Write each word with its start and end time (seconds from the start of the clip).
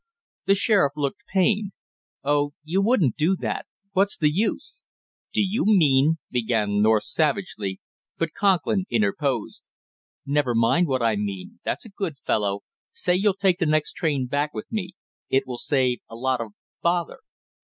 The 0.47 0.55
sheriff 0.55 0.93
looked 0.95 1.27
pained. 1.31 1.73
"Oh, 2.23 2.53
you 2.63 2.81
won't 2.81 3.15
do 3.17 3.35
that 3.35 3.67
what's 3.91 4.17
the 4.17 4.31
use?" 4.33 4.81
"Do 5.31 5.43
you 5.43 5.63
mean" 5.63 6.17
began 6.31 6.81
North 6.81 7.03
savagely, 7.03 7.79
but 8.17 8.33
Conklin 8.33 8.85
interposed. 8.89 9.61
"Never 10.25 10.55
mind 10.55 10.87
what 10.87 11.03
I 11.03 11.17
mean, 11.17 11.59
that's 11.63 11.85
a 11.85 11.89
good 11.89 12.17
fellow; 12.17 12.61
say 12.91 13.13
you'll 13.15 13.35
take 13.35 13.59
the 13.59 13.67
next 13.67 13.91
train 13.93 14.25
back 14.25 14.55
with 14.55 14.71
me; 14.71 14.93
it 15.29 15.45
will 15.45 15.59
save 15.59 15.99
a 16.09 16.15
lot 16.15 16.41
of, 16.41 16.53
bother!" 16.81 17.19